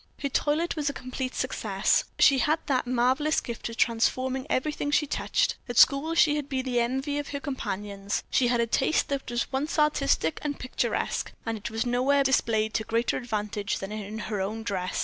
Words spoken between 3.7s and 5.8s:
transforming everything she touched. At